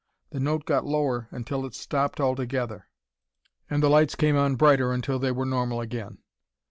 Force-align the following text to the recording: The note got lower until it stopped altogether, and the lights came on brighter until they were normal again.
The 0.31 0.39
note 0.39 0.65
got 0.65 0.83
lower 0.83 1.27
until 1.29 1.63
it 1.63 1.75
stopped 1.75 2.19
altogether, 2.19 2.87
and 3.69 3.83
the 3.83 3.87
lights 3.91 4.15
came 4.15 4.35
on 4.35 4.55
brighter 4.55 4.91
until 4.91 5.19
they 5.19 5.31
were 5.31 5.45
normal 5.45 5.79
again. 5.79 6.17